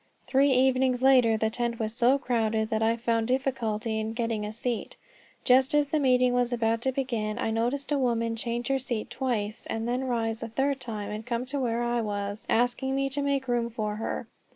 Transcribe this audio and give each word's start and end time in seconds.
Three 0.25 0.51
evenings 0.51 1.03
later 1.03 1.37
the 1.37 1.51
tent 1.51 1.77
was 1.79 1.93
so 1.93 2.17
crowded 2.17 2.71
that 2.71 2.81
I 2.81 2.95
found 2.97 3.27
difficulty 3.27 3.99
in 3.99 4.13
getting 4.13 4.43
a 4.47 4.51
seat. 4.51 4.97
Just 5.43 5.75
as 5.75 5.89
the 5.89 5.99
meeting 5.99 6.33
was 6.33 6.51
about 6.51 6.81
to 6.81 6.91
begin, 6.91 7.37
I 7.37 7.51
noticed 7.51 7.91
a 7.91 7.99
woman 7.99 8.35
change 8.35 8.69
her 8.69 8.79
seat 8.79 9.11
twice, 9.11 9.67
and 9.67 9.87
then 9.87 10.05
rise 10.07 10.41
a 10.41 10.47
third 10.47 10.79
time 10.79 11.11
and 11.11 11.23
come 11.23 11.45
to 11.45 11.59
where 11.59 11.83
I 11.83 12.01
was, 12.01 12.47
asking 12.49 12.95
me 12.95 13.11
to 13.11 13.21
make 13.21 13.47
room 13.47 13.69
for 13.69 13.97
her. 13.97 14.25